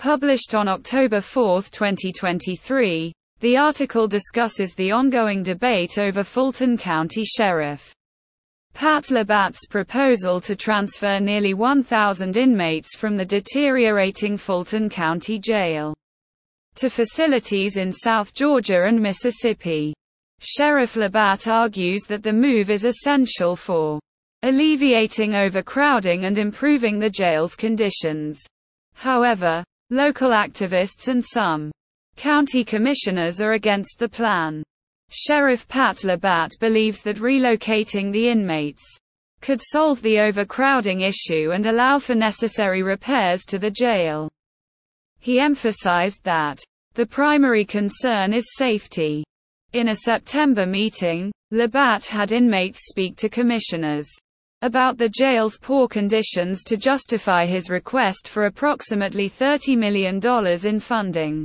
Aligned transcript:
Published 0.00 0.54
on 0.54 0.66
October 0.66 1.20
4, 1.20 1.64
2023, 1.64 3.12
the 3.40 3.56
article 3.58 4.08
discusses 4.08 4.74
the 4.74 4.90
ongoing 4.90 5.42
debate 5.42 5.98
over 5.98 6.24
Fulton 6.24 6.78
County 6.78 7.22
Sheriff 7.22 7.94
Pat 8.72 9.10
Labat's 9.10 9.66
proposal 9.68 10.40
to 10.40 10.56
transfer 10.56 11.20
nearly 11.20 11.52
1,000 11.52 12.38
inmates 12.38 12.96
from 12.96 13.14
the 13.14 13.26
deteriorating 13.26 14.38
Fulton 14.38 14.88
County 14.88 15.38
Jail 15.38 15.92
to 16.76 16.88
facilities 16.88 17.76
in 17.76 17.92
South 17.92 18.32
Georgia 18.32 18.86
and 18.86 18.98
Mississippi. 18.98 19.92
Sheriff 20.38 20.94
Labat 20.94 21.46
argues 21.46 22.04
that 22.04 22.22
the 22.22 22.32
move 22.32 22.70
is 22.70 22.86
essential 22.86 23.54
for 23.54 24.00
alleviating 24.44 25.34
overcrowding 25.34 26.24
and 26.24 26.38
improving 26.38 26.98
the 26.98 27.10
jail's 27.10 27.54
conditions. 27.54 28.40
However, 28.94 29.62
local 29.90 30.30
activists 30.30 31.08
and 31.08 31.24
some 31.24 31.70
county 32.16 32.64
commissioners 32.64 33.40
are 33.40 33.52
against 33.52 33.98
the 33.98 34.08
plan. 34.08 34.62
Sheriff 35.10 35.66
Pat 35.66 36.04
Labat 36.04 36.50
believes 36.60 37.02
that 37.02 37.16
relocating 37.16 38.12
the 38.12 38.28
inmates 38.28 38.82
could 39.40 39.60
solve 39.60 40.00
the 40.02 40.20
overcrowding 40.20 41.00
issue 41.00 41.50
and 41.52 41.66
allow 41.66 41.98
for 41.98 42.14
necessary 42.14 42.82
repairs 42.82 43.44
to 43.46 43.58
the 43.58 43.70
jail. 43.70 44.30
He 45.18 45.40
emphasized 45.40 46.22
that 46.24 46.60
the 46.94 47.06
primary 47.06 47.64
concern 47.64 48.32
is 48.32 48.54
safety. 48.56 49.24
In 49.72 49.88
a 49.88 49.94
September 49.94 50.66
meeting, 50.66 51.32
Labat 51.52 52.06
had 52.06 52.32
inmates 52.32 52.80
speak 52.88 53.16
to 53.16 53.28
commissioners 53.28 54.08
about 54.62 54.98
the 54.98 55.08
jail's 55.08 55.56
poor 55.56 55.88
conditions 55.88 56.62
to 56.64 56.76
justify 56.76 57.46
his 57.46 57.70
request 57.70 58.28
for 58.28 58.46
approximately 58.46 59.28
$30 59.28 59.78
million 59.78 60.20
in 60.66 60.80
funding 60.80 61.44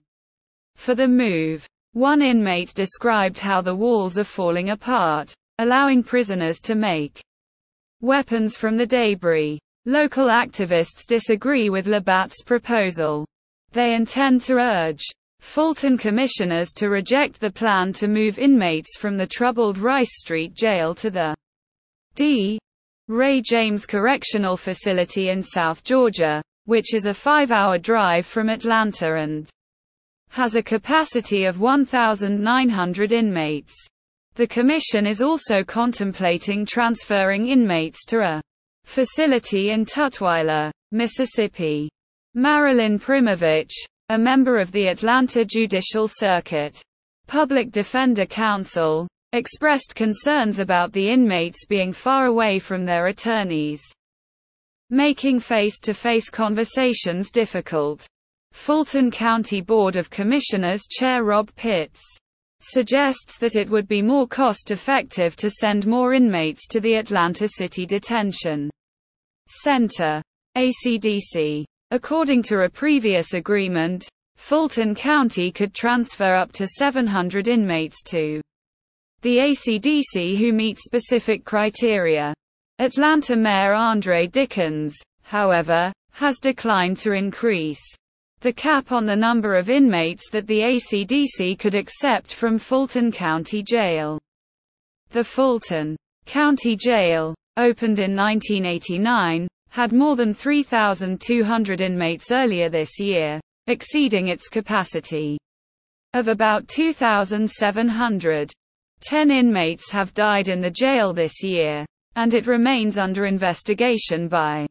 for 0.76 0.96
the 0.96 1.08
move. 1.08 1.66
One 1.94 2.22
inmate 2.22 2.74
described 2.76 3.40
how 3.40 3.62
the 3.62 3.76
walls 3.76 4.18
are 4.18 4.26
falling 4.26 4.72
apart, 4.72 5.34
allowing 5.60 6.04
prisoners 6.04 6.60
to 6.62 6.76
make 6.76 7.22
weapons 8.02 8.58
from 8.58 8.76
the 8.76 8.86
debris. 8.86 9.60
Local 9.86 10.28
activists 10.28 11.06
disagree 11.08 11.70
with 11.70 11.88
Labat's 11.88 12.44
proposal. 12.44 13.26
They 13.72 13.94
intend 13.94 14.42
to 14.42 14.56
urge 14.56 15.04
Fulton 15.40 15.98
commissioners 15.98 16.74
to 16.74 16.90
reject 16.90 17.40
the 17.40 17.52
plan 17.52 17.94
to 17.94 18.08
move 18.08 18.40
inmates 18.40 18.98
from 18.98 19.16
the 19.16 19.28
troubled 19.28 19.78
Rice 19.78 20.20
Street 20.20 20.54
Jail 20.54 20.96
to 20.96 21.10
the 21.10 21.36
D. 22.16 22.60
Ray 23.08 23.40
James 23.40 23.86
Correctional 23.86 24.58
Facility 24.58 25.30
in 25.30 25.40
South 25.40 25.84
Georgia, 25.84 26.42
which 26.66 26.96
is 26.96 27.06
a 27.06 27.14
five-hour 27.14 27.78
drive 27.78 28.26
from 28.26 28.50
Atlanta 28.50 29.18
and 29.18 29.48
has 30.30 30.56
a 30.56 30.64
capacity 30.64 31.46
of 31.46 31.60
1,900 31.60 33.12
inmates. 33.12 33.76
The 34.34 34.48
Commission 34.48 35.06
is 35.06 35.22
also 35.22 35.64
contemplating 35.64 36.66
transferring 36.66 37.48
inmates 37.48 38.06
to 38.08 38.22
a 38.22 38.42
facility 38.86 39.70
in 39.70 39.86
Tutwiler, 39.86 40.72
Mississippi. 40.92 41.90
Marilyn 42.34 42.98
Primovich, 42.98 43.72
a 44.10 44.18
member 44.18 44.60
of 44.60 44.72
the 44.72 44.88
Atlanta 44.88 45.46
Judicial 45.46 46.08
Circuit, 46.08 46.82
Public 47.28 47.72
Defender 47.72 48.26
Counsel, 48.26 49.08
expressed 49.34 49.96
concerns 49.96 50.60
about 50.60 50.94
the 50.94 51.10
inmates 51.10 51.66
being 51.66 51.92
far 51.92 52.26
away 52.26 52.60
from 52.60 52.86
their 52.86 53.08
attorneys, 53.08 53.82
making 54.90 55.40
face 55.40 55.80
to 55.82 55.94
face 55.94 56.30
conversations 56.30 57.32
difficult. 57.32 58.08
Fulton 58.52 59.12
County 59.12 59.62
Board 59.62 59.96
of 59.96 60.10
Commissioners 60.10 60.84
Chair 60.90 61.24
Rob 61.24 61.54
Pitts 61.56 62.02
suggests 62.62 63.38
that 63.38 63.56
it 63.56 63.70
would 63.70 63.88
be 63.88 64.02
more 64.02 64.28
cost 64.28 64.72
effective 64.72 65.36
to 65.36 65.50
send 65.50 65.86
more 65.86 66.14
inmates 66.14 66.68
to 66.68 66.80
the 66.80 66.96
Atlanta 66.96 67.48
City 67.48 67.86
Detention 67.86 68.70
Center. 69.48 70.22
ACDC. 70.58 71.66
According 71.92 72.42
to 72.44 72.62
a 72.62 72.70
previous 72.70 73.34
agreement, 73.34 74.08
Fulton 74.38 74.96
County 74.96 75.52
could 75.52 75.74
transfer 75.74 76.34
up 76.34 76.54
to 76.54 76.66
700 76.66 77.50
inmates 77.50 78.02
to 78.04 78.42
the 79.26 79.38
ACDC 79.40 80.38
who 80.38 80.54
meet 80.54 80.78
specific 80.78 81.44
criteria. 81.44 82.32
Atlanta 82.78 83.36
Mayor 83.36 83.74
Andre 83.74 84.28
Dickens, 84.28 84.96
however, 85.24 85.92
has 86.12 86.38
declined 86.38 86.98
to 86.98 87.14
increase 87.14 87.82
the 88.42 88.54
cap 88.54 88.92
on 88.92 89.08
the 89.08 89.16
number 89.16 89.56
of 89.56 89.72
inmates 89.72 90.30
that 90.30 90.46
the 90.46 90.60
ACDC 90.60 91.58
could 91.58 91.74
accept 91.74 92.36
from 92.36 92.60
Fulton 92.60 93.12
County 93.12 93.64
Jail. 93.64 94.20
The 95.10 95.24
Fulton 95.24 95.98
County 96.28 96.76
Jail, 96.76 97.34
opened 97.58 97.98
in 97.98 98.16
1989, 98.16 99.48
had 99.70 99.92
more 99.92 100.16
than 100.16 100.36
3,200 100.36 101.82
inmates 101.82 102.32
earlier 102.32 102.70
this 102.70 103.00
year, 103.00 103.40
exceeding 103.66 104.28
its 104.28 104.50
capacity 104.50 105.40
of 106.14 106.28
about 106.28 106.68
2,700. 106.68 108.52
Ten 109.06 109.30
inmates 109.30 109.92
have 109.92 110.16
died 110.16 110.48
in 110.48 110.62
the 110.62 110.72
jail 110.72 111.14
this 111.14 111.44
year, 111.44 111.86
and 112.16 112.34
it 112.34 112.48
remains 112.48 112.98
under 112.98 113.28
investigation 113.28 114.28
by 114.28 114.68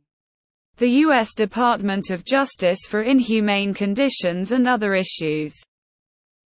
the 0.78 0.89
U.S. 0.89 1.34
Department 1.34 2.11
of 2.11 2.25
Justice 2.25 2.81
for 2.89 3.03
inhumane 3.03 3.73
conditions 3.73 4.50
and 4.50 4.67
other 4.67 4.94
issues. 4.94 5.55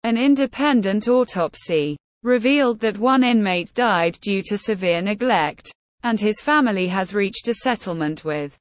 An 0.03 0.17
independent 0.17 1.07
autopsy 1.07 1.97
revealed 2.25 2.81
that 2.81 2.99
one 2.99 3.23
inmate 3.23 3.73
died 3.73 4.19
due 4.21 4.43
to 4.47 4.59
severe 4.59 5.01
neglect, 5.01 5.71
and 6.03 6.19
his 6.19 6.41
family 6.41 6.89
has 6.89 7.15
reached 7.15 7.47
a 7.47 7.55
settlement 7.55 8.25
with 8.25 8.57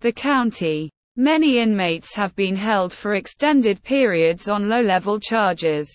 the 0.00 0.12
county. 0.12 0.88
Many 1.16 1.58
inmates 1.58 2.14
have 2.14 2.34
been 2.34 2.56
held 2.56 2.94
for 2.94 3.16
extended 3.16 3.82
periods 3.82 4.48
on 4.48 4.70
low-level 4.70 5.20
charges. 5.20 5.86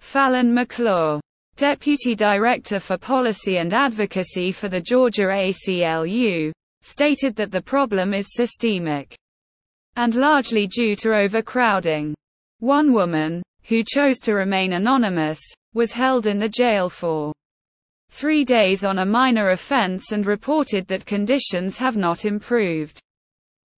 Fallon 0.00 0.52
McClure, 0.52 1.20
Deputy 1.56 2.14
Director 2.14 2.80
for 2.80 2.96
Policy 2.96 3.58
and 3.58 3.74
Advocacy 3.74 4.52
for 4.52 4.68
the 4.68 4.80
Georgia 4.80 5.24
ACLU, 5.24 6.52
stated 6.82 7.36
that 7.36 7.50
the 7.50 7.62
problem 7.62 8.14
is 8.14 8.34
systemic 8.34 9.14
and 9.96 10.14
largely 10.14 10.66
due 10.66 10.96
to 10.96 11.14
overcrowding. 11.14 12.14
One 12.60 12.92
woman, 12.92 13.42
who 13.64 13.84
chose 13.84 14.18
to 14.20 14.34
remain 14.34 14.72
anonymous, 14.72 15.40
was 15.74 15.92
held 15.92 16.26
in 16.26 16.38
the 16.38 16.48
jail 16.48 16.88
for 16.88 17.32
three 18.10 18.44
days 18.44 18.84
on 18.84 18.98
a 18.98 19.06
minor 19.06 19.50
offense 19.50 20.12
and 20.12 20.26
reported 20.26 20.86
that 20.88 21.06
conditions 21.06 21.78
have 21.78 21.96
not 21.96 22.24
improved. 22.24 22.98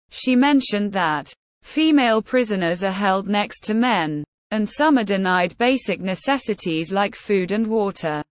She 0.10 0.36
mentioned 0.36 0.92
that 0.94 1.34
female 1.64 2.22
prisoners 2.22 2.84
are 2.84 2.92
held 2.92 3.28
next 3.28 3.62
to 3.66 3.74
men, 3.74 4.24
and 4.54 4.70
some 4.70 5.00
are 5.00 5.04
denied 5.04 5.58
basic 5.58 6.00
necessities 6.00 6.92
like 6.92 7.16
food 7.16 7.52
and 7.52 7.66
water. 7.66 8.24